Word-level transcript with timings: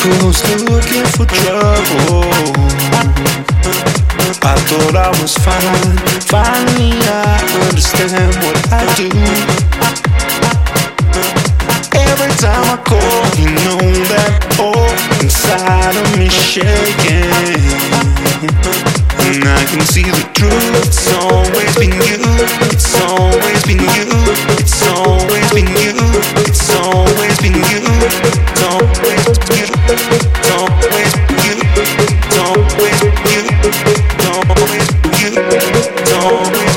close 0.00 0.38
still 0.38 0.64
looking 0.64 1.04
for 1.12 1.26
trouble. 1.26 2.24
I 4.42 4.56
thought 4.68 4.96
I 4.96 5.10
was 5.20 5.36
fine. 5.36 5.96
Finally, 6.24 6.96
I 7.04 7.36
understand 7.68 8.32
what 8.44 8.56
I 8.72 8.82
do. 8.96 9.08
Every 12.08 12.32
time 12.40 12.64
I 12.64 12.78
call, 12.88 13.22
you 13.40 13.50
know 13.64 13.84
that 14.12 14.56
all 14.58 14.88
inside 15.20 15.96
of 15.96 16.18
me 16.18 16.28
shaking. 16.30 17.29
You 36.20 36.70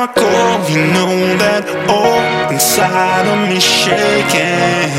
my 0.00 0.06
core, 0.14 0.60
you 0.70 0.80
know 0.94 1.12
that 1.42 1.64
all 1.86 2.50
inside 2.50 3.26
of 3.32 3.38
me 3.50 3.60
shaking. 3.60 4.90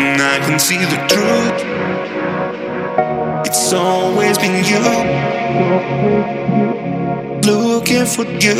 And 0.00 0.18
I 0.22 0.38
can 0.46 0.58
see 0.58 0.82
the 0.92 0.98
truth. 1.12 1.58
It's 3.46 3.72
always 3.74 4.38
been 4.38 4.64
you. 4.70 4.84
Looking 7.52 8.06
for 8.06 8.24
you. 8.44 8.56